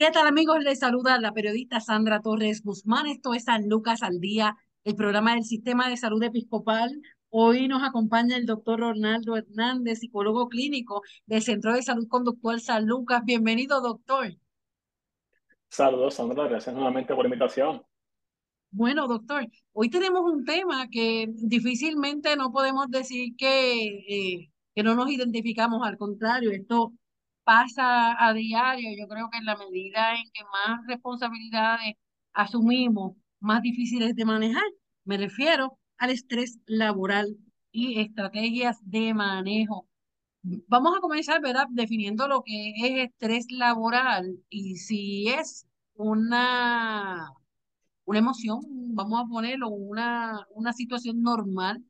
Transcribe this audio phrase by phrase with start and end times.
[0.00, 0.64] ¿Qué tal amigos?
[0.64, 3.06] Les saluda la periodista Sandra Torres Guzmán.
[3.06, 7.02] Esto es San Lucas al Día, el programa del Sistema de Salud Episcopal.
[7.28, 12.86] Hoy nos acompaña el doctor Ronaldo Hernández, psicólogo clínico del Centro de Salud Conductual San
[12.86, 13.22] Lucas.
[13.26, 14.34] Bienvenido, doctor.
[15.68, 16.48] Saludos, Sandra.
[16.48, 17.82] Gracias nuevamente por la invitación.
[18.70, 24.94] Bueno, doctor, hoy tenemos un tema que difícilmente no podemos decir que, eh, que no
[24.94, 26.94] nos identificamos, al contrario, esto
[27.44, 28.90] pasa a diario.
[28.98, 31.94] Yo creo que en la medida en que más responsabilidades
[32.32, 34.64] asumimos, más difíciles de manejar,
[35.04, 37.36] me refiero al estrés laboral
[37.72, 39.88] y estrategias de manejo.
[40.42, 41.66] Vamos a comenzar, ¿verdad?
[41.70, 47.30] Definiendo lo que es estrés laboral y si es una,
[48.04, 48.60] una emoción,
[48.94, 51.84] vamos a ponerlo, una, una situación normal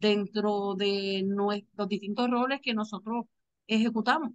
[0.00, 3.26] dentro de nuestros distintos roles que nosotros
[3.66, 4.32] ejecutamos.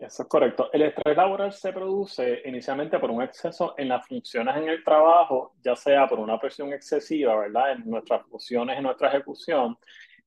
[0.00, 0.70] Eso es correcto.
[0.72, 5.52] El estrés laboral se produce inicialmente por un exceso en las funciones en el trabajo,
[5.62, 7.72] ya sea por una presión excesiva, ¿verdad?
[7.72, 9.76] En nuestras funciones, en nuestra ejecución,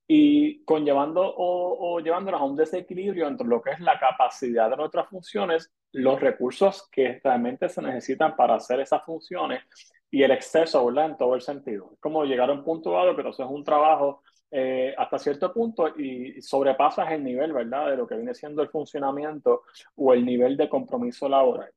[0.07, 4.77] y conllevando o, o llevándonos a un desequilibrio entre lo que es la capacidad de
[4.77, 9.63] nuestras funciones, los recursos que realmente se necesitan para hacer esas funciones
[10.11, 11.07] y el exceso, ¿verdad?
[11.07, 11.89] En todo el sentido.
[11.93, 14.21] Es como llegar a un punto dado que entonces es un trabajo
[14.55, 17.89] eh, hasta cierto punto y sobrepasas el nivel, ¿verdad?
[17.89, 19.63] De lo que viene siendo el funcionamiento
[19.95, 21.71] o el nivel de compromiso laboral.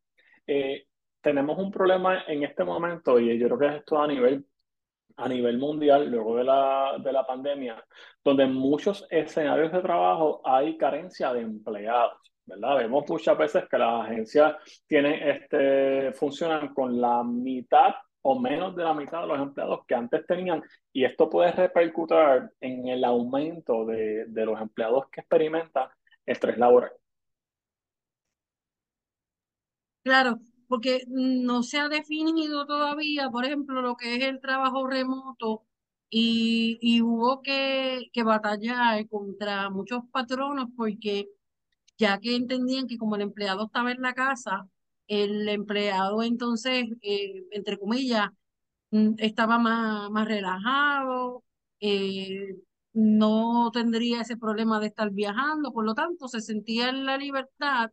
[0.47, 0.87] Eh,
[1.23, 4.45] tenemos un problema en este momento y yo creo que esto a nivel
[5.19, 7.83] a nivel mundial, luego de la, de la pandemia,
[8.23, 12.21] donde en muchos escenarios de trabajo hay carencia de empleados.
[12.45, 12.77] ¿verdad?
[12.77, 14.55] Vemos muchas veces que las agencias
[14.87, 17.95] tienen, este, funcionan con la mitad
[18.29, 22.51] o menos de la mitad de los empleados que antes tenían y esto puede repercutir
[22.61, 25.89] en el aumento de, de los empleados que experimentan
[26.27, 26.93] estrés laboral.
[30.03, 30.39] Claro,
[30.69, 35.67] porque no se ha definido todavía, por ejemplo, lo que es el trabajo remoto
[36.09, 41.29] y, y hubo que, que batallar contra muchos patronos porque
[41.99, 44.69] ya que entendían que como el empleado estaba en la casa,
[45.09, 48.29] el empleado entonces, eh, entre comillas,
[48.91, 51.45] mm, estaba más, más relajado,
[51.81, 52.57] eh,
[52.93, 57.91] no tendría ese problema de estar viajando, por lo tanto se sentía en la libertad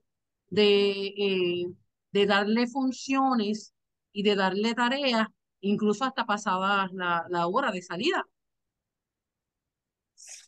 [0.50, 1.66] de, eh,
[2.12, 3.74] de darle funciones
[4.14, 5.28] y de darle tareas,
[5.62, 8.26] incluso hasta pasada la, la hora de salida.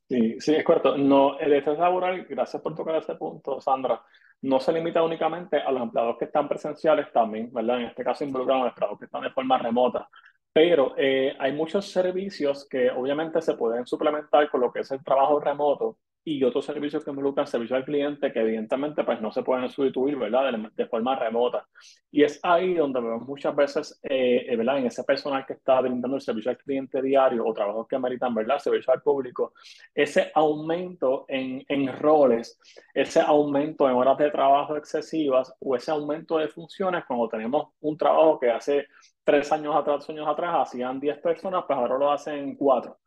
[0.08, 0.98] Sí, sí, es correcto.
[0.98, 4.02] No, el estrés laboral, gracias por tocar ese punto, Sandra
[4.46, 7.80] no se limita únicamente a los empleados que están presenciales también, ¿verdad?
[7.82, 10.08] En este caso involucran a los empleados que están de forma remota.
[10.54, 15.04] Pero eh, hay muchos servicios que obviamente se pueden suplementar con lo que es el
[15.04, 15.98] trabajo remoto
[16.28, 20.18] y otros servicios que involucran servicio al cliente que evidentemente pues no se pueden sustituir,
[20.18, 20.52] ¿verdad?
[20.76, 21.68] De, forma remota.
[22.12, 24.80] Y es ahí donde vemos muchas veces, eh, eh, ¿verdad?
[24.80, 28.34] En ese personal que está brindando el servicio al cliente diario o trabajos que ameritan,
[28.34, 28.58] ¿verdad?
[28.58, 29.54] Servicio al público,
[29.94, 32.60] ese aumento en, en roles,
[32.92, 37.96] ese aumento en horas de trabajo excesivas o ese aumento de funciones cuando tenemos un
[37.98, 38.88] trabajo que hace
[39.24, 42.98] tres años atrás, años atrás hacían 10 personas, pues ahora lo hacen cuatro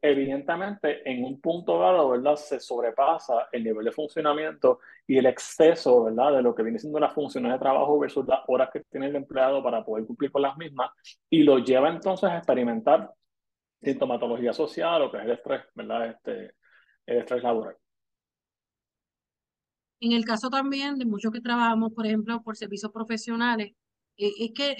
[0.00, 2.36] evidentemente en un punto dado, ¿verdad?
[2.36, 6.34] Se sobrepasa el nivel de funcionamiento y el exceso, ¿verdad?
[6.34, 9.16] De lo que viene siendo las funciones de trabajo versus las horas que tiene el
[9.16, 10.90] empleado para poder cumplir con las mismas
[11.30, 13.10] y lo lleva entonces a experimentar
[13.82, 16.10] sintomatología social o que es el estrés, ¿verdad?
[16.10, 16.54] Este,
[17.06, 17.76] el estrés laboral.
[20.00, 23.72] En el caso también de muchos que trabajamos, por ejemplo, por servicios profesionales,
[24.16, 24.76] eh, es que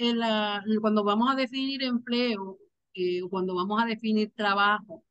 [0.81, 2.57] cuando vamos a definir empleo,
[2.97, 5.03] eh, cuando vamos a definir trabajo,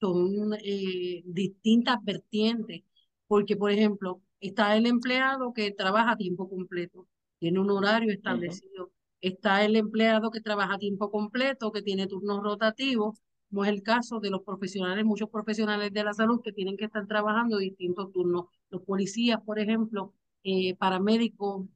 [0.00, 2.82] son eh, distintas vertientes,
[3.26, 7.06] porque, por ejemplo, está el empleado que trabaja a tiempo completo,
[7.38, 8.90] tiene un horario establecido.
[9.20, 13.82] Está el empleado que trabaja a tiempo completo, que tiene turnos rotativos, como es el
[13.82, 18.12] caso de los profesionales, muchos profesionales de la salud que tienen que estar trabajando distintos
[18.12, 18.46] turnos.
[18.70, 21.66] Los policías, por ejemplo, eh, paramédicos,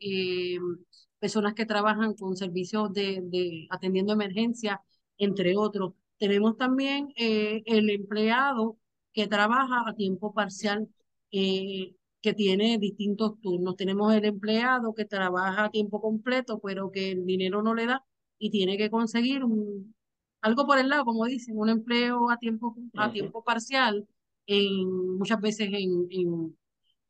[1.19, 4.79] personas que trabajan con servicios de, de atendiendo emergencias,
[5.21, 5.95] entre otros.
[6.19, 8.79] Tenemos también eh, el empleado
[9.13, 10.89] que trabaja a tiempo parcial,
[11.33, 13.77] eh, que tiene distintos turnos.
[13.77, 18.05] Tenemos el empleado que trabaja a tiempo completo, pero que el dinero no le da
[18.39, 19.95] y tiene que conseguir un,
[20.43, 24.07] algo por el lado, como dicen, un empleo a tiempo, a tiempo parcial,
[24.47, 26.57] en, muchas veces en, en,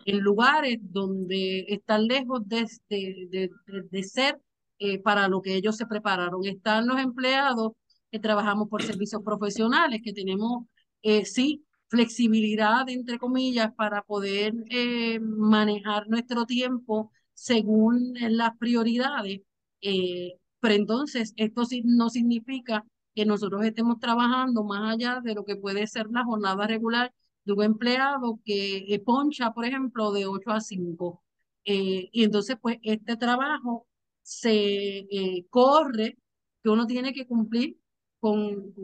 [0.04, 3.50] en lugares donde están lejos de, de,
[3.90, 4.40] de, ser
[4.78, 6.44] eh, para lo que ellos se prepararon.
[6.44, 7.72] Están los empleados
[8.10, 10.66] que trabajamos por servicios profesionales, que tenemos,
[11.02, 19.40] eh, sí, flexibilidad, entre comillas, para poder eh, manejar nuestro tiempo según las prioridades.
[19.82, 22.84] Eh, pero entonces, esto no significa
[23.14, 27.12] que nosotros estemos trabajando más allá de lo que puede ser la jornada regular
[27.44, 31.22] de un empleado que eh, poncha, por ejemplo, de 8 a 5.
[31.64, 33.86] y entonces, pues, este trabajo
[34.22, 35.06] se
[35.50, 36.18] corre,
[36.62, 37.79] que uno tiene que cumplir
[38.20, 38.74] con,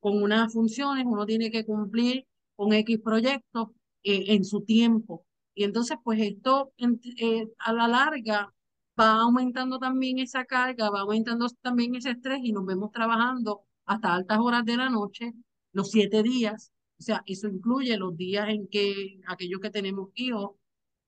[0.00, 3.68] con unas funciones, uno tiene que cumplir con X proyectos
[4.02, 5.26] eh, en su tiempo.
[5.54, 8.54] Y entonces, pues esto eh, a la larga
[8.98, 14.14] va aumentando también esa carga, va aumentando también ese estrés y nos vemos trabajando hasta
[14.14, 15.32] altas horas de la noche,
[15.72, 16.72] los siete días.
[16.98, 20.52] O sea, eso incluye los días en que aquellos que tenemos hijos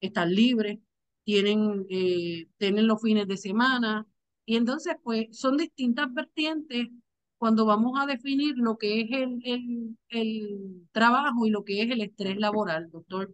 [0.01, 0.79] están libres,
[1.23, 4.07] tienen, eh, tienen los fines de semana.
[4.45, 6.89] Y entonces, pues son distintas vertientes
[7.37, 11.91] cuando vamos a definir lo que es el, el, el trabajo y lo que es
[11.91, 13.33] el estrés laboral, doctor.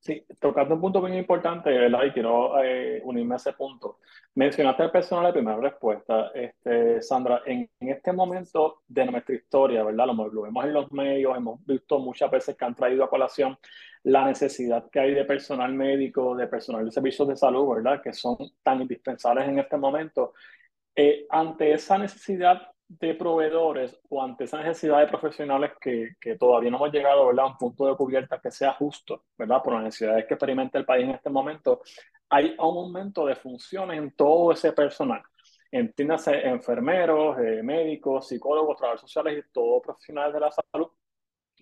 [0.00, 2.04] Sí, tocando un punto bien importante, ¿verdad?
[2.04, 3.98] Y quiero eh, unirme a ese punto.
[4.34, 6.30] Mencionaste el personal de primera respuesta.
[6.34, 10.06] Este, Sandra, en, este momento de nuestra historia, ¿verdad?
[10.06, 13.58] Lo, lo, vemos en los medios, hemos visto muchas veces que han traído a colación
[14.04, 18.00] la necesidad que hay de personal médico, de personal de servicios de salud, ¿verdad?
[18.02, 20.32] Que son tan indispensables en este momento.
[20.94, 26.70] Eh, ante esa necesidad de proveedores o ante esa necesidad de profesionales que, que, todavía
[26.70, 27.44] no hemos llegado ¿verdad?
[27.44, 29.62] a un punto de cubierta que sea justo, ¿verdad?
[29.62, 31.82] por las necesidades que experimenta el país en este momento,
[32.28, 35.22] hay un aumento de funciones en todo ese personal.
[35.70, 40.88] Entiéndase enfermeros, eh, médicos, psicólogos, trabajadores sociales y todos profesionales de la salud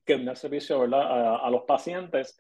[0.04, 1.44] que dan servicio ¿verdad?
[1.44, 2.38] A, los pacientes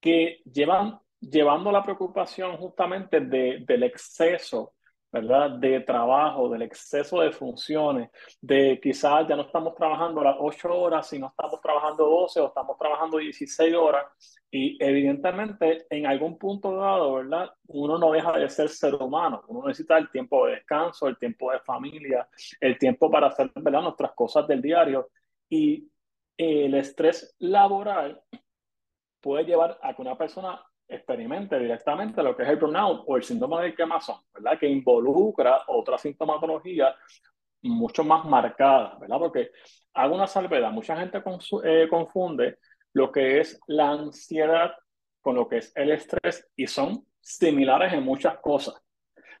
[0.00, 4.74] que llevan llevando la preocupación justamente de, del exceso
[5.14, 5.50] ¿verdad?
[5.60, 11.08] De trabajo, del exceso de funciones, de quizás ya no estamos trabajando las 8 horas,
[11.08, 14.06] sino estamos trabajando 12 o estamos trabajando 16 horas.
[14.50, 17.48] Y evidentemente, en algún punto dado, ¿verdad?
[17.68, 19.44] Uno no deja de ser ser humano.
[19.46, 22.28] Uno necesita el tiempo de descanso, el tiempo de familia,
[22.60, 23.82] el tiempo para hacer, ¿verdad?
[23.82, 25.10] Nuestras cosas del diario.
[25.48, 25.88] Y
[26.36, 28.20] el estrés laboral
[29.20, 33.22] puede llevar a que una persona experimente directamente lo que es el burnout o el
[33.22, 34.58] síndrome de quemazón, ¿verdad?
[34.58, 36.94] Que involucra otra sintomatología
[37.62, 39.18] mucho más marcada, ¿verdad?
[39.18, 39.50] Porque
[39.94, 41.22] hago una salvedad, mucha gente
[41.64, 42.58] eh, confunde
[42.92, 44.72] lo que es la ansiedad
[45.20, 48.74] con lo que es el estrés y son similares en muchas cosas.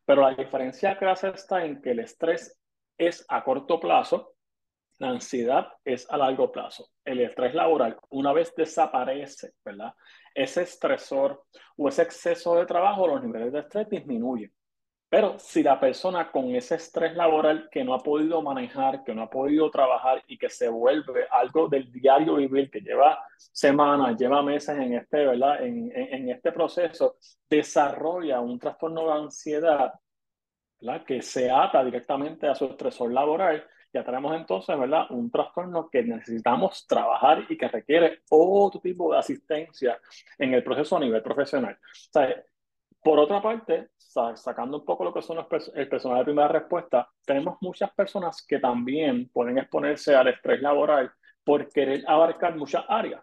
[0.04, 2.58] Pero la diferencia que hace está en que el estrés
[2.96, 4.33] es a corto plazo,
[4.98, 6.88] la ansiedad es a largo plazo.
[7.04, 9.94] El estrés laboral, una vez desaparece, ¿verdad?
[10.34, 11.44] ese estresor
[11.76, 14.52] o ese exceso de trabajo, los niveles de estrés disminuyen.
[15.08, 19.22] Pero si la persona con ese estrés laboral que no ha podido manejar, que no
[19.22, 24.42] ha podido trabajar y que se vuelve algo del diario vivir, que lleva semanas, lleva
[24.42, 25.62] meses en este, ¿verdad?
[25.62, 27.16] En, en, este proceso,
[27.48, 29.92] desarrolla un trastorno de ansiedad
[30.80, 31.04] ¿verdad?
[31.04, 35.06] que se ata directamente a su estresor laboral, ya tenemos entonces, ¿verdad?
[35.10, 40.00] Un trastorno que necesitamos trabajar y que requiere otro tipo de asistencia
[40.36, 41.78] en el proceso a nivel profesional.
[43.02, 43.90] por otra parte,
[44.34, 48.44] sacando un poco lo que son los, el personal de primera respuesta, tenemos muchas personas
[48.46, 51.12] que también pueden exponerse al estrés laboral
[51.44, 53.22] por querer abarcar muchas áreas.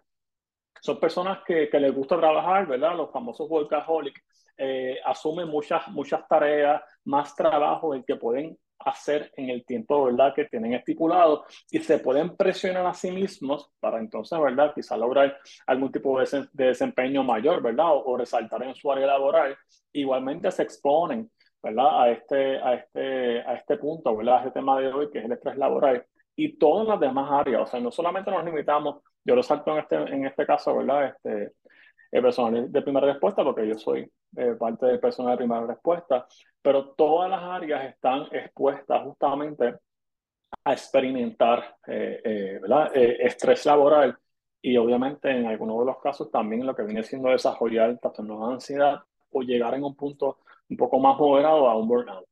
[0.80, 2.96] Son personas que, que les gusta trabajar, ¿verdad?
[2.96, 4.22] Los famosos workaholics
[4.56, 10.34] eh, asumen muchas, muchas tareas, más trabajo del que pueden hacer en el tiempo, ¿verdad?,
[10.34, 15.36] que tienen estipulado y se pueden presionar a sí mismos para entonces, ¿verdad?, quizá lograr
[15.66, 19.56] algún tipo de, desempeño mayor, ¿verdad?, o, resaltar en su área laboral.
[19.92, 21.30] Igualmente se exponen,
[21.62, 25.18] ¿verdad?, a este, a este, a este punto, ¿verdad?, a este tema de hoy que
[25.18, 29.02] es el estrés laboral y todas las demás áreas, o sea, no solamente nos limitamos,
[29.24, 31.52] yo lo salto en este, en este caso, ¿verdad?, este,
[32.12, 36.26] el personal de primera respuesta, porque yo soy eh, parte del personal de primera respuesta,
[36.60, 39.76] pero todas las áreas están expuestas justamente
[40.64, 42.60] a experimentar eh,
[42.94, 44.16] eh, estrés laboral
[44.60, 48.54] y obviamente en algunos de los casos también lo que viene siendo desarrollar trastornos de
[48.54, 49.00] ansiedad
[49.30, 50.38] o llegar en un punto
[50.68, 52.26] un poco más moderado a un burnout.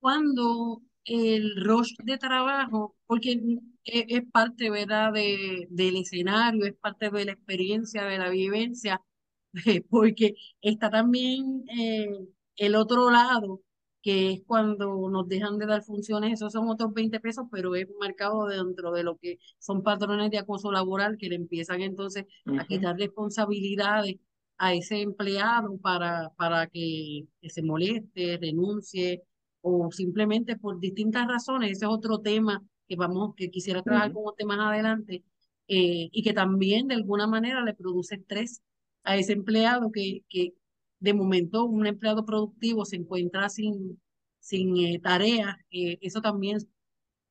[0.00, 3.40] Cuando el rush de trabajo, porque
[3.84, 9.02] es, parte, ¿verdad?, de, del escenario, es parte de la experiencia, de la vivencia,
[9.90, 12.08] porque está también eh,
[12.56, 13.62] el otro lado,
[14.02, 17.86] que es cuando nos dejan de dar funciones, esos son otros 20 pesos, pero es
[17.98, 22.24] marcado dentro de lo que son patrones de acoso laboral que le empiezan entonces
[22.58, 24.16] a quitar responsabilidades
[24.58, 29.22] a ese empleado para, para que, se moleste, renuncie
[29.62, 31.72] o simplemente por distintas razones.
[31.72, 35.24] Ese es otro tema que vamos, que quisiera trabajar como tema más adelante
[35.68, 38.62] eh, y que también de alguna manera le produce estrés
[39.04, 40.54] a ese empleado que, que
[41.00, 44.00] de momento un empleado productivo se encuentra sin,
[44.40, 46.58] sin eh, tareas, eh, eso también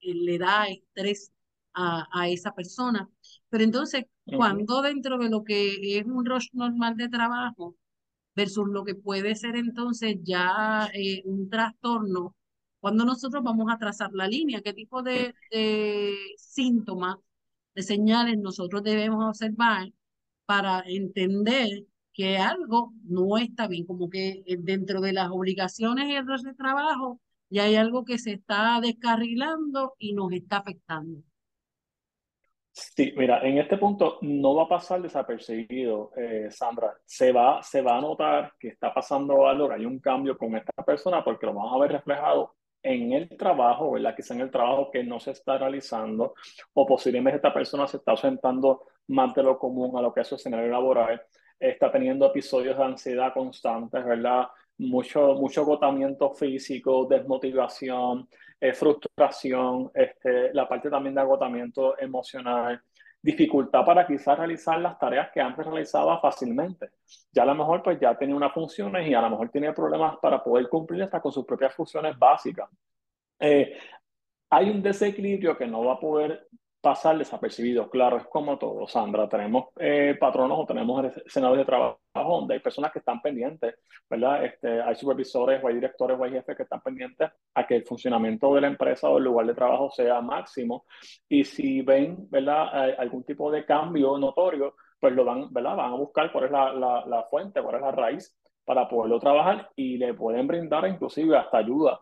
[0.01, 1.31] eh, le da estrés
[1.73, 3.09] a, a, esa persona.
[3.49, 7.75] Pero entonces, cuando dentro de lo que es un rush normal de trabajo
[8.39, 10.89] versus lo que puede ser entonces ya
[11.25, 12.35] un trastorno,
[12.79, 17.17] cuando nosotros vamos a trazar la línea, qué tipo de, de síntomas,
[17.75, 19.91] de señales nosotros debemos observar
[20.45, 26.15] para entender que algo no está bien, como que eh, dentro de las obligaciones y
[26.15, 27.19] el trabajo
[27.49, 31.23] ya hay algo que se está descarrilando y nos está afectando.
[32.71, 36.93] Sí, mira, en este punto no va a pasar desapercibido, eh, Sandra.
[37.05, 40.83] Se va, se va a notar que está pasando algo, hay un cambio con esta
[40.85, 44.15] persona, porque lo vamos a ver reflejado en el trabajo, ¿verdad?
[44.15, 46.33] Quizá en el trabajo que no se está realizando,
[46.73, 50.27] o posiblemente esta persona se está ausentando más de lo común a lo que es
[50.27, 51.21] su escenario laboral
[51.59, 54.47] está teniendo episodios de ansiedad constantes, ¿verdad?
[54.77, 58.29] Mucho, mucho agotamiento físico, desmotivación,
[58.73, 62.81] frustración, este, la parte también de agotamiento emocional,
[63.21, 66.89] dificultad para quizás realizar las tareas que antes realizaba fácilmente.
[67.31, 70.17] Ya a lo mejor pues ya tenía unas funciones y a lo mejor tenía problemas
[70.21, 72.69] para poder cumplir hasta con sus propias funciones básicas.
[73.39, 73.77] Eh,
[74.49, 76.47] hay un desequilibrio que no va a poder
[76.81, 77.89] pasar desapercibido.
[77.89, 79.27] Claro, es como todo, Sandra.
[79.27, 83.75] Tenemos eh, patronos o tenemos escenarios de trabajo donde hay personas que están pendientes,
[84.09, 84.45] ¿verdad?
[84.45, 87.85] Este, hay supervisores o hay directores o hay jefes que están pendientes a que el
[87.85, 90.85] funcionamiento de la empresa o el lugar de trabajo sea máximo.
[91.27, 92.99] Y si ven, ¿verdad?
[92.99, 95.75] algún tipo de cambio notorio, pues lo van, ¿verdad?
[95.75, 99.19] Van a buscar cuál es la, la, la fuente, cuál es la raíz para poderlo
[99.19, 101.99] trabajar y le pueden brindar inclusive hasta ayuda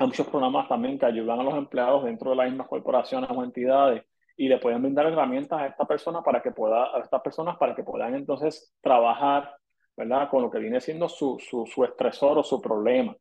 [0.00, 3.44] hay muchos programas también que ayudan a los empleados dentro de las mismas corporaciones o
[3.44, 4.02] entidades
[4.34, 7.74] y le pueden brindar herramientas a esta persona para que pueda, a estas personas para
[7.74, 9.54] que puedan entonces trabajar,
[9.94, 10.30] ¿verdad?
[10.30, 13.14] Con lo que viene siendo su, su, su estresor o su problema.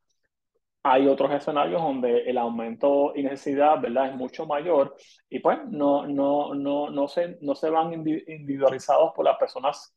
[0.83, 4.11] Hay otros escenarios donde el aumento y necesidad, ¿verdad?
[4.11, 4.95] Es mucho mayor
[5.29, 9.93] y pues no, no, no, no, se, no se van individualizados por las personas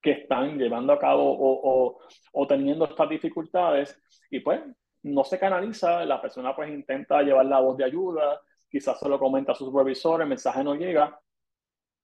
[0.00, 1.98] que están llevando a cabo o, o,
[2.32, 4.00] o teniendo estas dificultades
[4.30, 4.60] y pues
[5.02, 9.18] no se canaliza, la persona pues intenta llevar la voz de ayuda, quizás se lo
[9.18, 11.20] comenta a su supervisor, el mensaje no llega,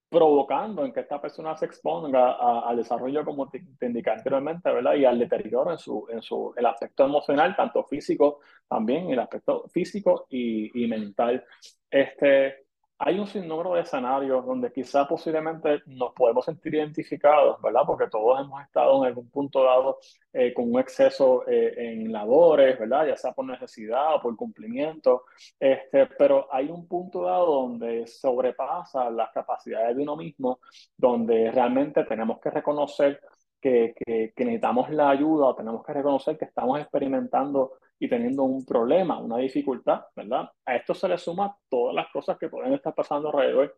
[0.08, 2.32] provocando en que esta persona se exponga
[2.66, 4.94] al desarrollo, como te, indiqué anteriormente, ¿verdad?
[4.94, 9.68] Y al deterioro en su, en su el aspecto emocional, tanto físico también, el aspecto
[9.68, 11.44] físico y, y mental.
[11.90, 12.67] Este,
[13.00, 17.82] hay un sinnúmero de escenarios donde quizá posiblemente nos podemos sentir identificados, ¿verdad?
[17.86, 19.98] Porque todos hemos estado en algún punto dado
[20.32, 23.06] eh, con un exceso eh, en labores, ¿verdad?
[23.06, 25.24] Ya sea por necesidad o por cumplimiento,
[25.60, 30.58] este, pero hay un punto dado donde sobrepasa las capacidades de uno mismo,
[30.96, 33.20] donde realmente tenemos que reconocer
[33.60, 38.44] que, que, que necesitamos la ayuda o tenemos que reconocer que estamos experimentando y teniendo
[38.44, 40.50] un problema, una dificultad, ¿verdad?
[40.64, 43.76] A esto se le suma todas las cosas que pueden estar pasando alrededor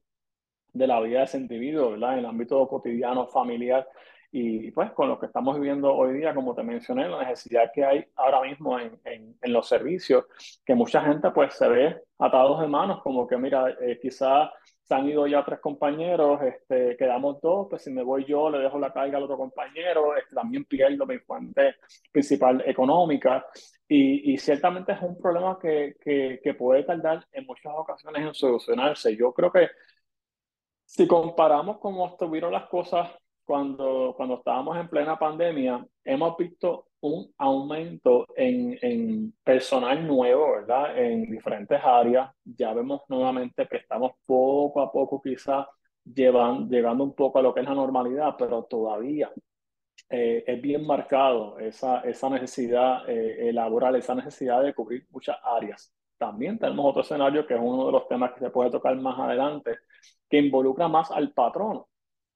[0.72, 2.14] de la vida de ese individuo, ¿verdad?
[2.14, 3.88] En el ámbito cotidiano, familiar,
[4.32, 7.84] y pues con lo que estamos viviendo hoy día, como te mencioné, la necesidad que
[7.84, 10.24] hay ahora mismo en, en, en los servicios,
[10.64, 14.52] que mucha gente pues se ve atados de manos, como que mira, eh, quizá
[14.90, 18.58] se han ido ya tres compañeros, este, quedamos dos, pues si me voy yo le
[18.58, 21.76] dejo la carga al otro compañero, este, también pierdo mi fuente
[22.10, 23.46] principal económica
[23.86, 28.34] y, y ciertamente es un problema que, que, que puede tardar en muchas ocasiones en
[28.34, 29.16] solucionarse.
[29.16, 29.68] Yo creo que
[30.84, 33.12] si comparamos cómo estuvieron las cosas
[33.44, 40.98] cuando, cuando estábamos en plena pandemia, hemos visto un aumento en, en, personal nuevo, ¿verdad?
[40.98, 42.30] En diferentes áreas.
[42.44, 45.66] Ya vemos nuevamente que estamos poco a poco quizás
[46.04, 49.30] llevan, llegando un poco a lo que es la normalidad, pero todavía
[50.10, 55.92] eh, es bien marcado esa, esa necesidad eh, laboral, esa necesidad de cubrir muchas áreas.
[56.18, 59.18] También tenemos otro escenario que es uno de los temas que se puede tocar más
[59.18, 59.78] adelante,
[60.28, 61.89] que involucra más al patrono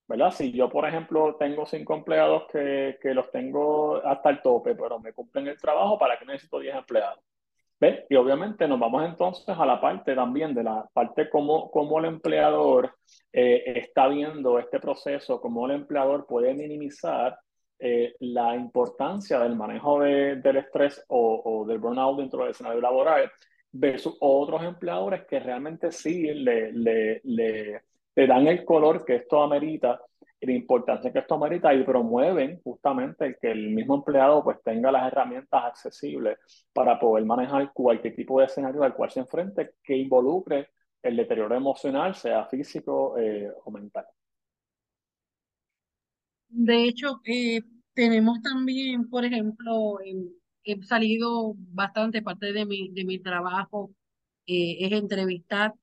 [0.07, 0.31] ¿verdad?
[0.31, 4.99] Si yo, por ejemplo, tengo cinco empleados que, que los tengo hasta el tope, pero
[4.99, 7.19] me cumplen el trabajo, ¿para qué necesito 10 empleados?
[7.79, 8.05] ¿Ves?
[8.09, 12.05] Y obviamente nos vamos entonces a la parte también de la parte como, como el
[12.05, 12.95] empleador
[13.33, 17.37] eh, está viendo este proceso, cómo el empleador puede minimizar
[17.77, 22.79] eh, la importancia del manejo de, del estrés o, o, del burnout dentro del escenario
[22.79, 23.29] laboral
[23.73, 27.81] versus otros empleadores que realmente sí le, le, le,
[28.15, 29.99] le dan el color que esto amerita
[30.45, 35.07] la importancia que esto amerita y promueven justamente que el mismo empleado pues tenga las
[35.07, 36.37] herramientas accesibles
[36.73, 40.69] para poder manejar cualquier tipo de escenario al cual se enfrente que involucre
[41.01, 44.05] el deterioro emocional, sea físico eh, o mental.
[46.47, 47.61] De hecho, eh,
[47.93, 49.99] tenemos también, por ejemplo,
[50.63, 53.91] he salido bastante, parte de mi, de mi trabajo
[54.47, 55.73] eh, es entrevistar,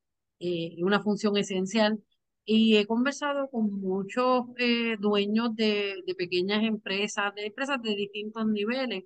[0.79, 2.03] una función esencial,
[2.45, 8.47] y he conversado con muchos eh, dueños de, de, pequeñas empresas, de empresas de distintos
[8.47, 9.05] niveles,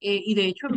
[0.00, 0.68] eh, y de hecho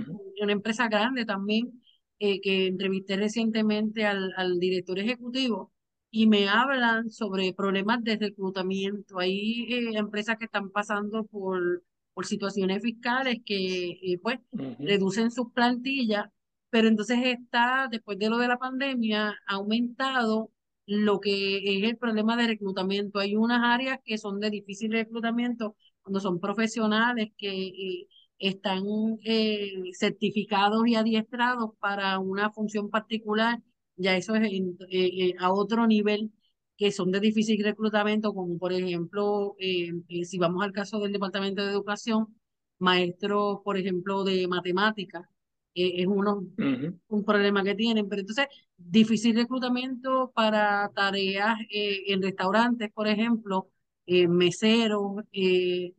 [0.42, 1.82] una empresa grande también,
[2.20, 5.72] eh, que entrevisté recientemente al, al director ejecutivo,
[6.12, 9.20] y me hablan sobre problemas de reclutamiento.
[9.20, 14.78] Hay empresas que están pasando por, por situaciones fiscales que pues uh -huh.
[14.80, 16.26] reducen sus plantillas,
[16.70, 20.52] pero entonces está, después de lo de la pandemia, ha aumentado
[20.90, 23.20] lo que es el problema de reclutamiento.
[23.20, 28.08] Hay unas áreas que son de difícil reclutamiento cuando son profesionales que eh,
[28.40, 28.84] están
[29.24, 33.62] eh, certificados y adiestrados para una función particular,
[33.98, 36.32] ya eso es en, eh, a otro nivel
[36.78, 41.72] que son de difícil reclutamiento, como por ejemplo, si vamos al caso del Departamento de
[41.72, 42.34] Educación,
[42.80, 45.24] maestros, por ejemplo, de matemáticas,
[45.82, 47.00] es uno, uh -huh.
[47.08, 53.70] un problema que tienen, pero entonces difícil reclutamiento para tareas eh, en restaurantes, por ejemplo,
[54.06, 55.94] eh, meseros, eh,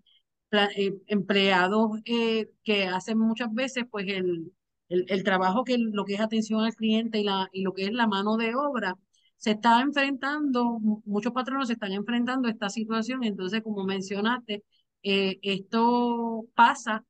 [1.06, 4.52] empleados que hacen muchas veces pues el,
[4.88, 7.84] el, el, trabajo que lo que es atención al cliente y, la, y lo que
[7.84, 8.96] es la mano de obra,
[9.36, 14.64] se está enfrentando, muchos patronos se están enfrentando a esta situación, entonces como mencionaste,
[15.02, 17.04] esto pasa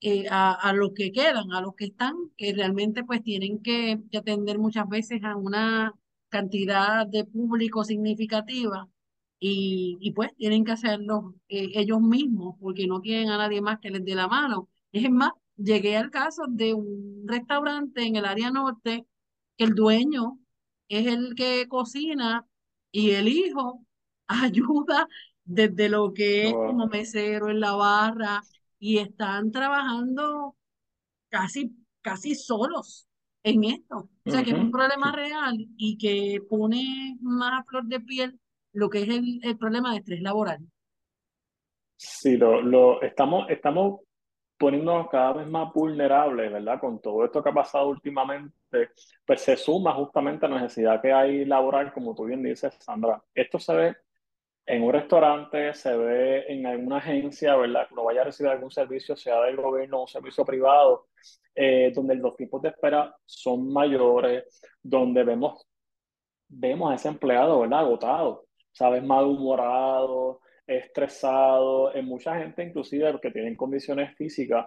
[0.00, 4.00] eh, a, a, los que quedan, a los que están, que realmente pues tienen que,
[4.10, 5.94] que, atender muchas veces a una
[6.28, 8.88] cantidad de público significativa
[9.38, 13.78] y, y pues tienen que hacerlo eh, ellos mismos porque no tienen a nadie más
[13.80, 14.68] que les dé la mano.
[14.92, 19.06] Es más, llegué al caso de un restaurante en el área norte
[19.56, 20.38] que el dueño
[20.88, 22.46] es el que cocina
[22.92, 23.84] y el hijo
[24.26, 25.08] ayuda
[25.44, 28.42] desde lo que es como mesero en la barra,
[28.86, 30.54] y están trabajando
[31.28, 33.08] casi, casi solos
[33.42, 34.08] en esto.
[34.24, 38.38] O sea, que es un problema real y que pone más a flor de piel
[38.72, 40.60] lo que es el, el problema de estrés laboral.
[41.96, 44.02] Sí, lo, lo estamos, estamos
[44.56, 46.78] poniéndonos cada vez más vulnerables, ¿verdad?
[46.78, 48.90] Con todo esto que ha pasado últimamente,
[49.26, 53.20] pues se suma justamente a la necesidad que hay laboral, como tú bien dices, Sandra.
[53.34, 53.96] Esto se ve
[54.66, 57.88] en un restaurante, se ve en alguna agencia, ¿verdad?
[57.88, 61.06] Que no vaya a recibir algún servicio, sea del gobierno o un servicio privado,
[61.54, 65.66] eh, donde los tiempos de espera son mayores, donde vemos,
[66.48, 67.80] vemos a ese empleado, ¿verdad?
[67.80, 69.04] Agotado, ¿sabes?
[69.04, 71.94] Malhumorado, estresado.
[71.94, 74.66] En mucha gente, inclusive, que tienen condiciones físicas,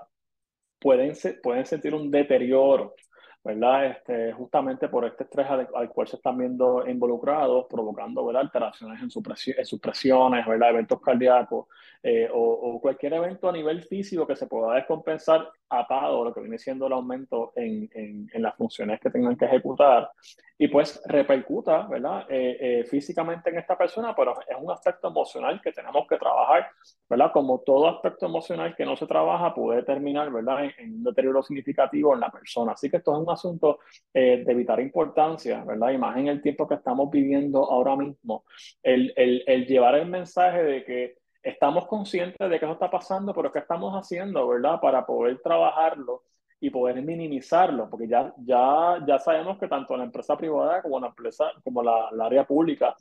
[0.80, 2.96] pueden, pueden sentir un deterioro
[3.44, 3.86] ¿verdad?
[3.86, 8.44] Este, justamente por este estrés al, al, cual se están viendo involucrados, provocando ¿verdad?
[8.44, 9.24] alteraciones en, su
[9.58, 10.72] en sus presiones, ¿verdad?
[10.72, 11.68] eventos cardíacos
[12.04, 16.58] eh, o, cualquier evento a nivel físico que se pueda descompensar atado lo que viene
[16.58, 20.10] siendo el aumento en, en, en las funciones que tengan que ejecutar
[20.58, 22.26] y pues repercuta ¿verdad?
[22.30, 26.70] Eh, eh, físicamente en esta persona, pero es un aspecto emocional que tenemos que trabajar,
[27.10, 27.32] ¿verdad?
[27.32, 30.66] Como todo aspecto emocional que no se trabaja puede terminar ¿verdad?
[30.66, 32.74] En, en un deterioro significativo en la persona.
[32.74, 33.80] Así que esto es un asunto
[34.14, 35.92] eh, de vital importancia, ¿verdad?
[35.92, 38.44] Y más en el tiempo que estamos viviendo ahora mismo,
[38.84, 43.34] el, el, el llevar el mensaje de que estamos conscientes de que eso está pasando,
[43.34, 44.80] pero ¿qué estamos haciendo, verdad?
[44.80, 46.24] Para poder trabajarlo
[46.60, 51.08] y poder minimizarlo, porque ya, ya, ya sabemos que tanto la empresa privada como la
[51.08, 52.96] empresa, como la, la área pública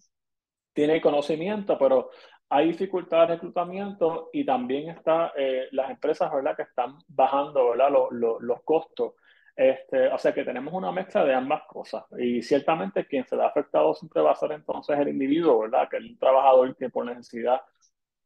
[0.73, 2.11] tiene conocimiento, pero
[2.51, 6.57] hay dificultades de reclutamiento y también está eh, las empresas, ¿verdad?
[6.57, 7.91] Que están bajando, ¿verdad?
[7.91, 9.15] Los, los, los costos.
[9.57, 13.49] Este, o sea que tenemos una mezcla de ambas cosas y ciertamente quien se da
[13.49, 15.89] afectado siempre va a ser entonces el individuo, ¿verdad?
[15.89, 17.61] Que el trabajador que por necesidad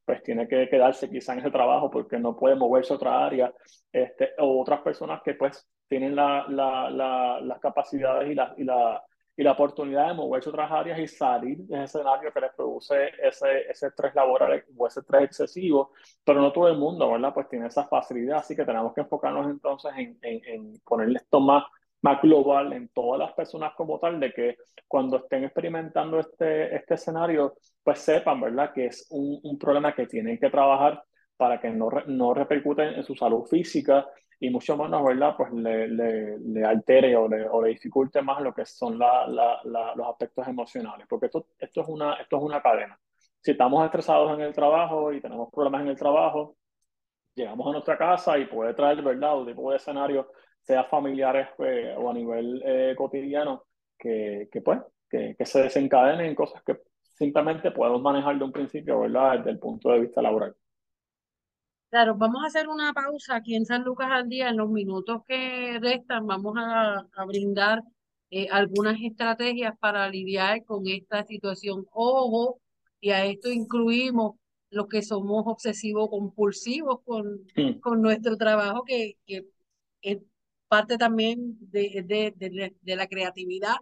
[0.04, 3.52] pues tiene que quedarse quizá en ese trabajo porque no puede moverse a otra área,
[3.92, 8.64] este, o otras personas que pues tienen la, la, la, las capacidades y, la, y,
[8.64, 9.02] la,
[9.36, 12.52] y la oportunidad de moverse a otras áreas y salir de ese escenario que les
[12.54, 15.92] produce ese, ese estrés laboral o ese estrés excesivo,
[16.24, 17.32] pero no todo el mundo, ¿verdad?
[17.34, 21.40] Pues tiene esa facilidad, así que tenemos que enfocarnos entonces en, en, en ponerle esto
[21.40, 21.64] más,
[22.02, 26.94] más global en todas las personas como tal, de que cuando estén experimentando este, este
[26.94, 28.72] escenario, pues sepan, ¿verdad?
[28.72, 31.02] Que es un, un problema que tienen que trabajar
[31.36, 34.06] para que no, no repercuten en su salud física
[34.38, 35.34] y mucho menos, ¿verdad?
[35.36, 39.26] Pues le, le, le altere o le, o le, dificulte más lo que son la,
[39.28, 42.98] la, la, los aspectos emocionales, porque esto, esto, es una, esto es una cadena.
[43.40, 46.56] Si estamos estresados en el trabajo y tenemos problemas en el trabajo,
[47.34, 49.38] llegamos a nuestra casa y puede traer, ¿verdad?
[49.38, 50.28] Un tipo de escenario,
[50.62, 53.64] sea familiares pues, o a nivel eh, cotidiano,
[53.98, 58.52] que, que pues, que, que, se desencadenen en cosas que simplemente podemos manejar de un
[58.52, 59.38] principio, ¿verdad?
[59.38, 60.54] Desde el punto de vista laboral.
[61.90, 64.48] Claro, vamos a hacer una pausa aquí en San Lucas al día.
[64.48, 67.82] En los minutos que restan vamos a, a brindar
[68.30, 71.84] eh, algunas estrategias para lidiar con esta situación.
[71.92, 72.60] Ojo,
[72.98, 74.36] y a esto incluimos
[74.70, 77.80] los que somos obsesivos compulsivos con, Mm.
[77.80, 79.44] con nuestro trabajo, que, que
[80.00, 80.18] es
[80.72, 83.76] parte también de, de, de, la creatividad.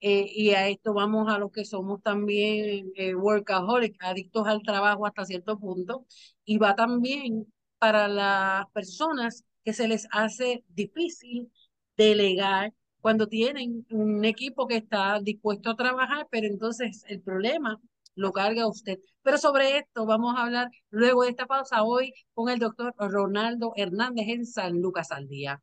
[0.00, 5.06] Eh, y a esto vamos a los que somos también eh, workaholic, adictos al trabajo
[5.06, 6.06] hasta cierto punto,
[6.44, 7.46] y va también
[7.78, 11.50] para las personas que se les hace difícil
[11.96, 17.80] delegar cuando tienen un equipo que está dispuesto a trabajar, pero entonces el problema
[18.14, 18.98] lo carga usted.
[19.22, 23.72] Pero sobre esto vamos a hablar luego de esta pausa hoy con el doctor Ronaldo
[23.76, 25.62] Hernández en San Lucas al Día.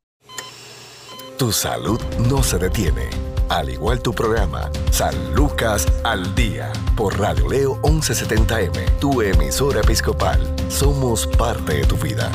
[1.44, 3.10] Tu salud no se detiene.
[3.50, 10.40] Al igual tu programa, San Lucas al Día, por Radio Leo 1170M, tu emisora episcopal.
[10.72, 12.32] Somos parte de tu vida.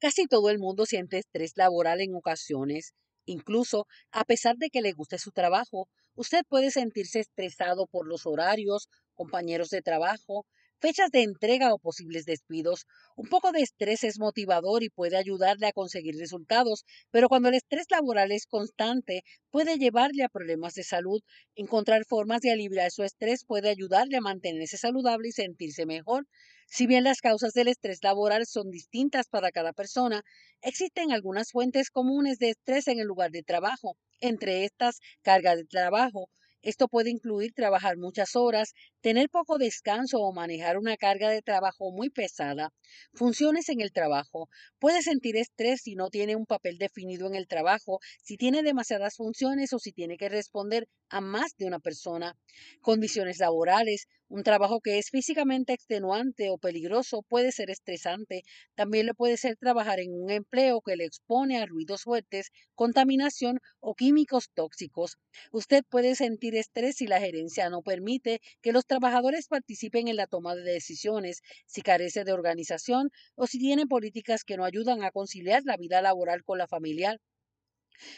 [0.00, 2.94] Casi todo el mundo siente estrés laboral en ocasiones.
[3.26, 8.24] Incluso, a pesar de que le guste su trabajo, usted puede sentirse estresado por los
[8.24, 10.46] horarios, compañeros de trabajo,
[10.84, 12.84] fechas de entrega o posibles despidos.
[13.16, 17.54] Un poco de estrés es motivador y puede ayudarle a conseguir resultados, pero cuando el
[17.54, 21.22] estrés laboral es constante, puede llevarle a problemas de salud.
[21.54, 26.26] Encontrar formas de aliviar su estrés puede ayudarle a mantenerse saludable y sentirse mejor.
[26.66, 30.22] Si bien las causas del estrés laboral son distintas para cada persona,
[30.60, 35.64] existen algunas fuentes comunes de estrés en el lugar de trabajo, entre estas carga de
[35.64, 36.28] trabajo,
[36.64, 41.92] esto puede incluir trabajar muchas horas, tener poco descanso o manejar una carga de trabajo
[41.92, 42.72] muy pesada.
[43.12, 44.48] Funciones en el trabajo.
[44.78, 49.16] Puede sentir estrés si no tiene un papel definido en el trabajo, si tiene demasiadas
[49.16, 52.34] funciones o si tiene que responder a más de una persona.
[52.80, 54.08] Condiciones laborales.
[54.28, 58.42] Un trabajo que es físicamente extenuante o peligroso puede ser estresante.
[58.74, 63.60] También le puede ser trabajar en un empleo que le expone a ruidos fuertes, contaminación
[63.80, 65.16] o químicos tóxicos.
[65.52, 70.26] Usted puede sentir estrés si la gerencia no permite que los trabajadores participen en la
[70.26, 75.12] toma de decisiones, si carece de organización o si tiene políticas que no ayudan a
[75.12, 77.20] conciliar la vida laboral con la familiar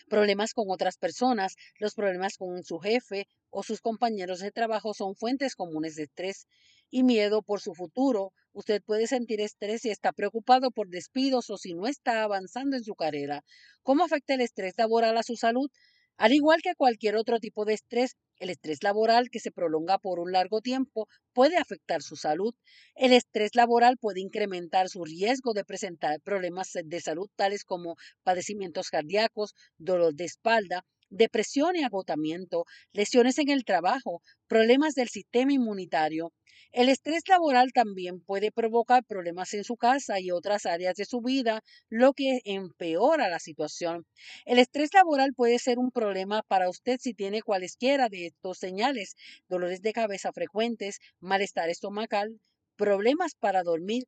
[0.09, 5.15] problemas con otras personas, los problemas con su jefe o sus compañeros de trabajo son
[5.15, 6.47] fuentes comunes de estrés
[6.91, 8.33] y miedo por su futuro.
[8.53, 12.85] Usted puede sentir estrés si está preocupado por despidos o si no está avanzando en
[12.85, 13.43] su carrera.
[13.83, 15.71] ¿Cómo afecta el estrés laboral a su salud?
[16.19, 20.19] Al igual que cualquier otro tipo de estrés, el estrés laboral que se prolonga por
[20.19, 22.55] un largo tiempo puede afectar su salud.
[22.95, 28.89] El estrés laboral puede incrementar su riesgo de presentar problemas de salud tales como padecimientos
[28.91, 36.33] cardíacos, dolor de espalda, depresión y agotamiento, lesiones en el trabajo, problemas del sistema inmunitario.
[36.73, 41.21] El estrés laboral también puede provocar problemas en su casa y otras áreas de su
[41.21, 44.07] vida, lo que empeora la situación.
[44.45, 49.15] El estrés laboral puede ser un problema para usted si tiene cualesquiera de estos señales,
[49.49, 52.41] dolores de cabeza frecuentes, malestar estomacal,
[52.77, 54.05] problemas para dormir,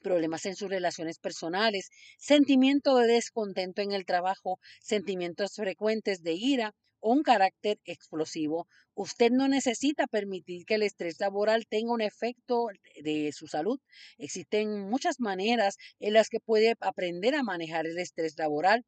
[0.00, 6.74] problemas en sus relaciones personales, sentimiento de descontento en el trabajo, sentimientos frecuentes de ira
[7.00, 8.66] o un carácter explosivo.
[8.94, 12.66] Usted no necesita permitir que el estrés laboral tenga un efecto
[13.02, 13.78] de su salud.
[14.18, 18.84] Existen muchas maneras en las que puede aprender a manejar el estrés laboral.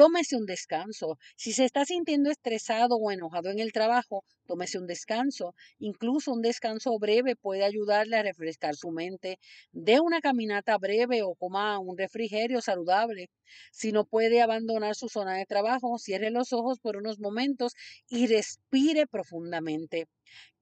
[0.00, 1.18] Tómese un descanso.
[1.36, 5.54] Si se está sintiendo estresado o enojado en el trabajo, tómese un descanso.
[5.78, 9.38] Incluso un descanso breve puede ayudarle a refrescar su mente.
[9.72, 13.28] Dé una caminata breve o coma un refrigerio saludable.
[13.72, 17.74] Si no puede abandonar su zona de trabajo, cierre los ojos por unos momentos
[18.08, 20.08] y respire profundamente.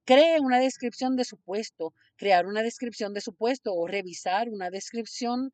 [0.05, 1.92] Cree una descripción de su puesto.
[2.16, 5.53] Crear una descripción de su puesto o revisar una descripción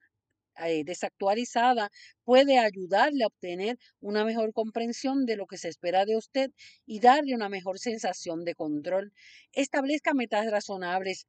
[0.59, 1.91] eh, desactualizada
[2.25, 6.51] puede ayudarle a obtener una mejor comprensión de lo que se espera de usted
[6.87, 9.13] y darle una mejor sensación de control.
[9.53, 11.27] Establezca metas razonables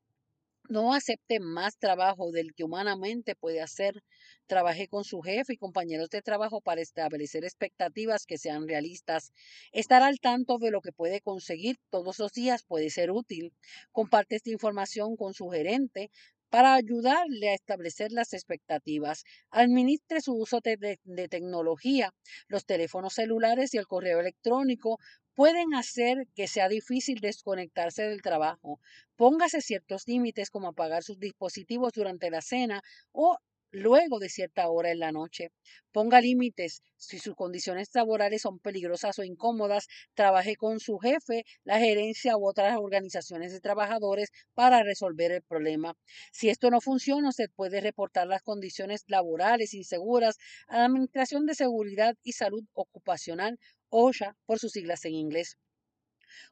[0.70, 4.04] no acepte más trabajo del que humanamente puede hacer.
[4.48, 9.32] Trabaje con su jefe y compañeros de trabajo para establecer expectativas que sean realistas.
[9.72, 13.54] Estar al tanto de lo que puede conseguir todos los días puede ser útil.
[13.92, 16.10] Comparte esta información con su gerente
[16.50, 19.24] para ayudarle a establecer las expectativas.
[19.52, 22.14] Administre su uso de, tecnología.
[22.48, 24.98] Los teléfonos celulares y el correo electrónico
[25.34, 28.80] pueden hacer que sea difícil desconectarse del trabajo.
[29.16, 32.82] Póngase ciertos límites como apagar sus dispositivos durante la cena
[33.12, 33.38] o
[33.76, 35.50] luego de cierta hora en la noche.
[35.92, 36.82] Ponga límites.
[36.98, 42.48] Si sus condiciones laborales son peligrosas o incómodas, trabaje con su jefe, la gerencia u
[42.48, 45.94] otras organizaciones de trabajadores para resolver el problema.
[46.32, 51.56] Si esto no funciona, usted puede reportar las condiciones laborales inseguras a la Administración de
[51.56, 53.60] Seguridad y Salud Ocupacional
[53.90, 55.58] OSHA por sus siglas en inglés.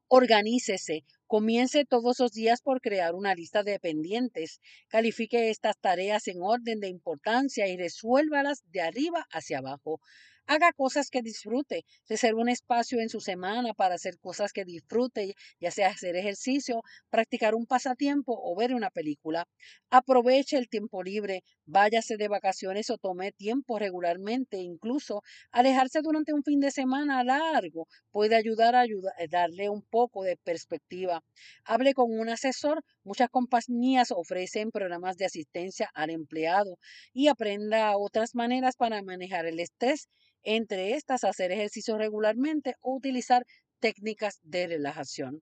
[0.08, 1.04] Organícese.
[1.28, 4.62] Comience todos los días por crear una lista de pendientes.
[4.88, 10.00] Califique estas tareas en orden de importancia y resuélvalas de arriba hacia abajo.
[10.46, 11.86] Haga cosas que disfrute.
[12.10, 16.82] Reserve un espacio en su semana para hacer cosas que disfrute, ya sea hacer ejercicio,
[17.10, 19.48] practicar un pasatiempo o ver una película.
[19.90, 21.44] Aproveche el tiempo libre.
[21.66, 24.58] Váyase de vacaciones o tome tiempo regularmente.
[24.58, 25.22] Incluso
[25.52, 28.86] alejarse durante un fin de semana largo puede ayudar a
[29.30, 31.22] darle un poco de perspectiva.
[31.66, 32.84] Hable con un asesor.
[33.04, 36.78] Muchas compañías ofrecen programas de asistencia al empleado
[37.14, 40.08] y aprenda otras maneras para manejar el estrés
[40.44, 43.44] entre estas, hacer ejercicio regularmente o utilizar
[43.80, 45.42] técnicas de relajación.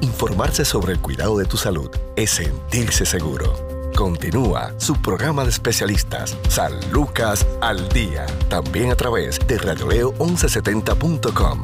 [0.00, 3.83] Informarse sobre el cuidado de tu salud es sentirse seguro.
[3.96, 11.62] Continúa su programa de especialistas, San Lucas al Día, también a través de radioleo1170.com.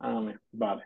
[0.00, 0.40] Amén.
[0.50, 0.84] Vale.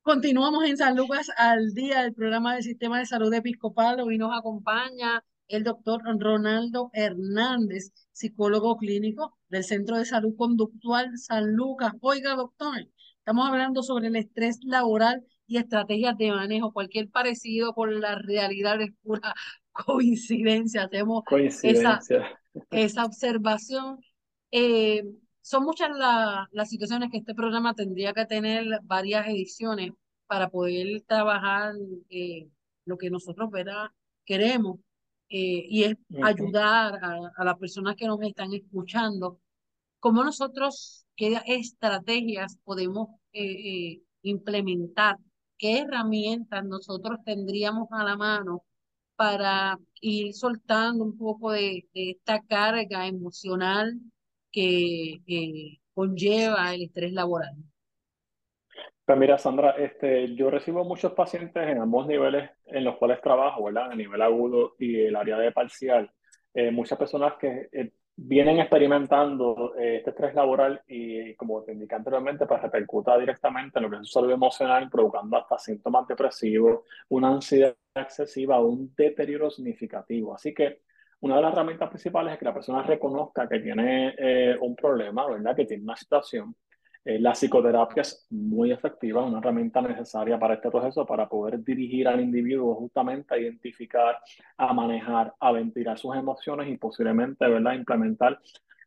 [0.00, 4.00] Continuamos en San Lucas al día del programa del Sistema de Salud Episcopal.
[4.00, 11.52] Hoy nos acompaña el doctor Ronaldo Hernández, psicólogo clínico del Centro de Salud Conductual San
[11.52, 11.92] Lucas.
[12.00, 12.86] Oiga, doctor,
[13.18, 16.72] estamos hablando sobre el estrés laboral y estrategias de manejo.
[16.72, 19.34] Cualquier parecido con la realidad es pura
[19.72, 20.84] coincidencia.
[20.84, 21.24] Hacemos
[21.62, 21.98] Esa,
[22.70, 23.98] esa observación.
[24.50, 25.02] Eh,
[25.40, 25.90] son muchas
[26.52, 29.92] las situaciones que este programa tendría que tener varias ediciones
[30.26, 31.72] para poder trabajar
[32.10, 32.48] eh,
[32.84, 33.48] lo que nosotros
[34.26, 34.78] queremos
[35.30, 39.40] eh, y es ayudar a, las personas que nos están escuchando.
[40.00, 45.16] ¿Cómo nosotros, qué estrategias podemos eh, implementar?
[45.58, 48.64] ¿Qué herramientas nosotros tendríamos a la mano
[49.16, 54.00] para ir soltando un poco de esta carga emocional
[54.52, 57.56] que conlleva el estrés laboral?
[59.08, 63.64] Pues mira, Sandra, este, yo recibo muchos pacientes en ambos niveles en los cuales trabajo,
[63.64, 63.90] ¿verdad?
[63.90, 66.12] A nivel agudo y el área de parcial.
[66.52, 71.94] Eh, muchas personas que eh, vienen experimentando eh, este estrés laboral y, como te indiqué
[71.94, 77.28] anteriormente, pues repercuta directamente en lo que es salud emocional, provocando hasta síntomas depresivos, una
[77.28, 80.34] ansiedad excesiva, un deterioro significativo.
[80.34, 80.82] Así que
[81.20, 85.56] una de las herramientas principales es que la persona reconozca que tiene un problema, ¿verdad?
[85.56, 86.54] Que tiene una situación.
[87.08, 92.06] Eh, la psicoterapia es muy efectiva, una herramienta necesaria para este proceso, para poder dirigir
[92.06, 94.18] al individuo justamente a identificar,
[94.58, 97.72] a manejar, a ventilar sus emociones y posiblemente, ¿verdad?
[97.72, 98.38] Implementar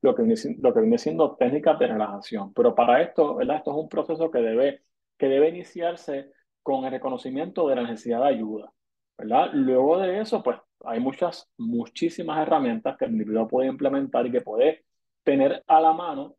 [0.01, 2.53] lo que, viene, lo que viene siendo técnicas de relajación.
[2.53, 3.57] Pero para esto, ¿verdad?
[3.57, 4.83] Esto es un proceso que debe,
[5.17, 6.31] que debe iniciarse
[6.61, 8.71] con el reconocimiento de la necesidad de ayuda,
[9.17, 9.49] ¿verdad?
[9.53, 14.41] Luego de eso, pues hay muchas, muchísimas herramientas que el individuo puede implementar y que
[14.41, 14.85] puede
[15.23, 16.35] tener a la mano,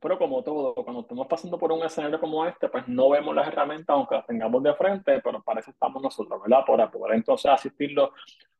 [0.00, 3.48] pero como todo, cuando estamos pasando por un escenario como este, pues no vemos las
[3.48, 6.64] herramientas, aunque las tengamos de frente, pero para eso estamos nosotros, ¿verdad?
[6.66, 8.12] Para poder entonces asistirlo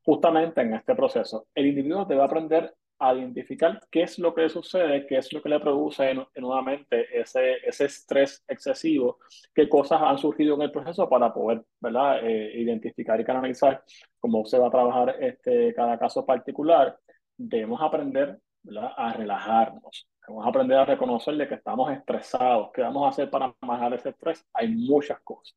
[0.05, 1.47] justamente en este proceso.
[1.55, 5.49] El individuo debe aprender a identificar qué es lo que sucede, qué es lo que
[5.49, 9.19] le produce nuevamente ese, ese estrés excesivo,
[9.55, 12.21] qué cosas han surgido en el proceso para poder ¿verdad?
[12.23, 13.83] Eh, identificar y canalizar
[14.19, 16.99] cómo se va a trabajar este, cada caso particular.
[17.39, 18.93] Debemos aprender ¿verdad?
[18.97, 23.95] a relajarnos, debemos aprender a reconocerle que estamos estresados, qué vamos a hacer para manejar
[23.95, 24.47] ese estrés.
[24.53, 25.57] Hay muchas cosas.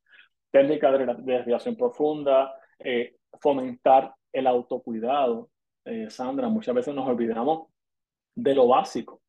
[0.50, 5.50] Técnicas de, respiración profunda, eh, fomentar el autocuidado,
[5.84, 7.68] eh, Sandra, muchas veces nos olvidamos
[8.34, 9.20] de lo básico.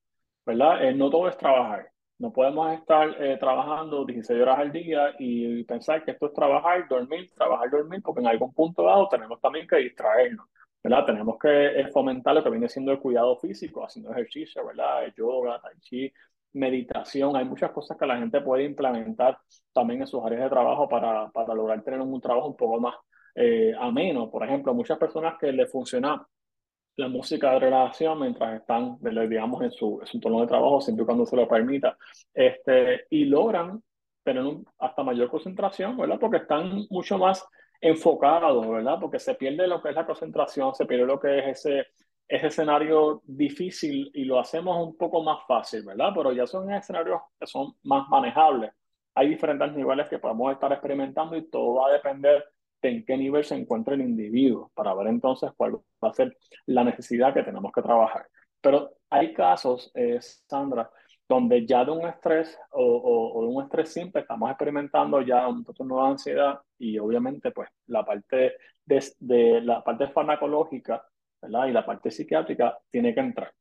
[0.46, 0.92] ¿verdad?
[0.94, 1.92] no todo es trabajar.
[2.18, 7.32] No podemos estar trabajando 16 horas al día y pensar que esto es trabajar, dormir,
[7.36, 10.48] trabajar, dormir, porque en algún punto dado tenemos también que distraernos.
[10.86, 11.04] ¿Verdad?
[11.04, 15.12] Tenemos que fomentar lo que viene siendo el cuidado físico, haciendo ejercicio, ¿verdad?
[15.18, 16.14] Yoga, tai chi,
[16.54, 17.36] meditación.
[17.36, 19.36] Hay muchas cosas que la gente puede implementar
[19.74, 22.94] también en sus áreas de trabajo para, para lograr tener un trabajo un poco más
[23.34, 24.30] eh, ameno.
[24.30, 26.24] Por ejemplo, muchas personas que les funciona
[26.98, 31.02] la música de relación mientras están, digamos, en su, en su entorno de trabajo, siempre
[31.02, 31.98] y cuando se lo permita,
[32.32, 33.82] este, y logran
[34.24, 36.20] tener un, hasta mayor concentración, ¿verdad?
[36.20, 37.44] Porque están mucho más
[37.82, 38.98] enfocado, ¿verdad?
[39.00, 41.88] Porque se pierde lo que es la concentración, se pierde lo que es ese,
[42.28, 46.12] ese escenario difícil y lo hacemos un poco más fácil, ¿verdad?
[46.16, 48.72] Pero ya son escenarios que son más manejables.
[49.14, 52.44] Hay diferentes niveles que podemos estar experimentando y todo va a depender
[52.82, 56.38] de en qué nivel se encuentra el individuo para ver entonces cuál va a ser
[56.66, 58.28] la necesidad que tenemos que trabajar.
[58.62, 60.90] Pero hay casos, eh, Sandra,
[61.28, 66.04] donde ya de un estrés o, de un estrés simple estamos experimentando ya un trastorno
[66.04, 68.54] de ansiedad y obviamente pues la parte
[68.86, 71.04] de, la parte farmacológica
[71.42, 73.54] y la parte psiquiátrica tiene que entrar.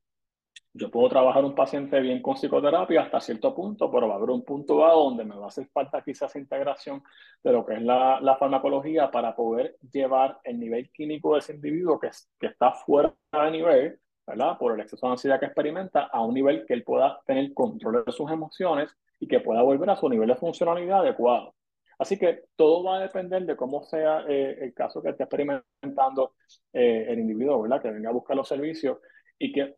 [0.76, 4.30] Yo puedo trabajar un paciente bien con psicoterapia hasta cierto punto, pero va a haber
[4.30, 7.02] un punto dado donde me va a hacer falta quizás integración
[7.44, 11.54] de lo que es la, la farmacología para poder llevar el nivel químico de ese
[11.54, 14.56] individuo que, que está fuera de nivel ¿verdad?
[14.58, 18.04] Por el exceso de ansiedad que experimenta a un nivel que él pueda tener control
[18.04, 21.54] de sus emociones y que pueda volver a su nivel de funcionalidad adecuado.
[21.98, 26.34] Así que todo va a depender de cómo sea eh, el caso que esté experimentando
[26.72, 27.80] eh, el individuo, ¿verdad?
[27.80, 28.98] Que venga a buscar los servicios
[29.38, 29.76] y que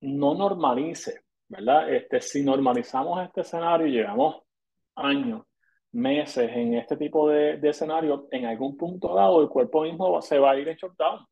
[0.00, 1.92] no normalice, ¿verdad?
[1.92, 4.42] Este, si normalizamos este escenario y llevamos
[4.94, 5.44] años,
[5.92, 10.38] meses en este tipo de, de escenario, en algún punto dado el cuerpo mismo se
[10.38, 11.26] va a ir en shutdown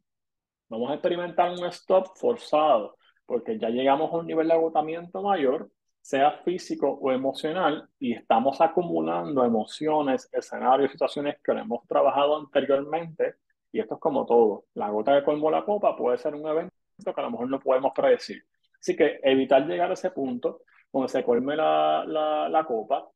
[0.69, 5.71] Vamos a experimentar un stop forzado, porque ya llegamos a un nivel de agotamiento mayor,
[6.01, 13.37] sea físico o emocional, y estamos acumulando emociones, escenarios, situaciones que hemos trabajado anteriormente,
[13.73, 14.65] y esto es como todo.
[14.75, 16.73] La gota que colmó la copa puede ser un evento
[17.05, 18.43] que a lo mejor no podemos predecir.
[18.81, 23.09] Así que evitar llegar a ese punto donde se colme la, la, la copa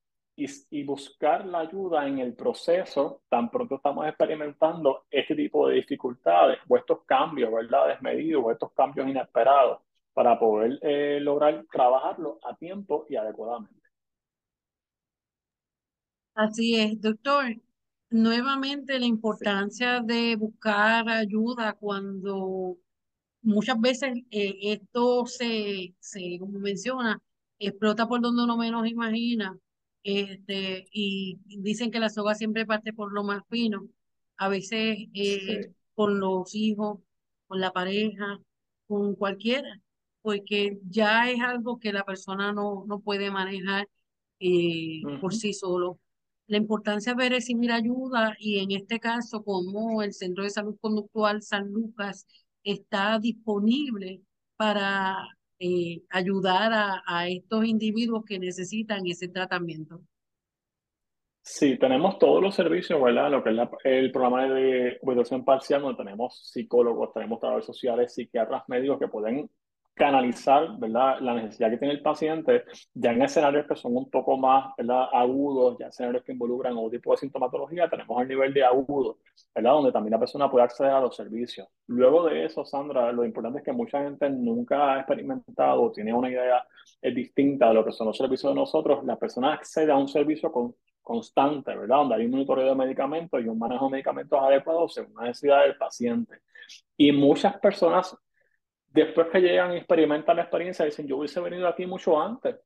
[0.71, 6.59] y, buscar la ayuda en el proceso, tan pronto estamos experimentando este tipo de dificultades
[6.69, 7.89] o estos cambios, ¿verdad?
[7.89, 9.81] Desmedidos o estos cambios inesperados
[10.13, 13.81] para poder eh, lograr trabajarlo a tiempo y adecuadamente.
[16.35, 17.45] Así es, doctor.
[18.11, 22.77] Nuevamente la importancia de buscar ayuda cuando
[23.43, 27.21] muchas veces eh, esto se, se, como menciona,
[27.59, 29.57] explota por donde uno menos imagina
[30.03, 33.89] este, y dicen que la soga siempre parte por lo más fino,
[34.37, 37.01] a veces eh, con los hijos,
[37.47, 38.41] con la pareja,
[38.87, 39.81] con cualquiera,
[40.23, 43.89] porque ya es algo que la persona no, no puede manejar
[44.41, 45.99] eh, por sí solo.
[46.47, 51.43] La importancia de recibir ayuda y en este caso como el Centro de Salud Conductual
[51.43, 52.27] San Lucas
[52.65, 54.23] está disponible
[54.57, 55.17] para
[55.61, 56.73] eh, ayudar
[57.07, 60.01] a, estos individuos que necesitan ese tratamiento.
[61.43, 63.31] Sí, tenemos todos los servicios, ¿verdad?
[63.31, 68.63] Lo que es el programa de educación parcial, donde tenemos psicólogos, tenemos trabajadores sociales, psiquiatras
[68.69, 69.51] médicos que pueden
[69.95, 71.21] canalizar, ¿verdad?
[71.21, 75.09] La necesidad que tiene el paciente, ya en escenarios que son un poco más, ¿verdad?
[75.13, 79.19] Agudos, ya escenarios que involucran otro tipo de sintomatología, tenemos el nivel de agudo,
[79.55, 79.73] ¿verdad?
[79.73, 81.69] Donde también la persona puede acceder a los servicios.
[81.87, 86.15] Luego de eso, Sandra, lo importante es que mucha gente nunca ha experimentado o tiene
[86.15, 86.67] una idea
[87.03, 89.05] distinta de lo que son los servicios de nosotros.
[89.05, 91.97] La persona accede a un servicio con, constante, ¿verdad?
[91.97, 95.63] Donde hay un monitoreo de medicamentos y un manejo de medicamentos adecuados según la necesidad
[95.63, 96.37] del paciente.
[96.97, 98.17] Y muchas personas
[98.91, 102.57] después que llegan y experimentan la experiencia, dicen, yo hubiese venido aquí mucho antes,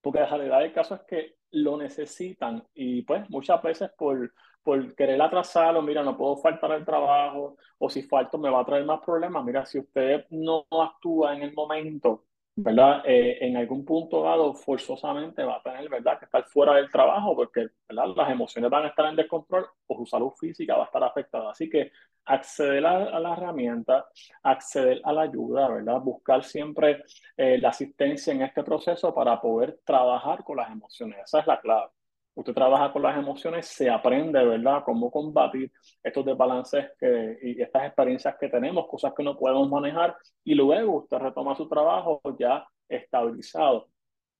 [0.00, 4.94] porque la realidad del caso es que lo necesitan y pues muchas veces por, por
[4.94, 8.84] querer atrasarlo, mira, no puedo faltar al trabajo o si falto me va a traer
[8.84, 9.44] más problemas.
[9.44, 13.02] Mira, si usted no actúa en el momento ¿verdad?
[13.06, 17.34] Eh, en algún punto dado forzosamente va a tener, ¿verdad?, que estar fuera del trabajo
[17.34, 20.86] porque, ¿verdad?, las emociones van a estar en descontrol o su salud física va a
[20.86, 21.50] estar afectada.
[21.50, 21.90] Así que
[22.24, 24.06] acceder a, la herramienta,
[24.42, 27.04] acceder a la ayuda, ¿verdad?, buscar siempre
[27.36, 31.18] eh, la asistencia en este proceso para poder trabajar con las emociones.
[31.24, 31.90] Esa es la clave
[32.34, 35.70] usted trabaja con las emociones, se aprende, ¿verdad?, cómo combatir
[36.02, 40.98] estos desbalances que, y estas experiencias que tenemos, cosas que no podemos manejar, y luego
[41.02, 43.88] usted retoma su trabajo ya estabilizado,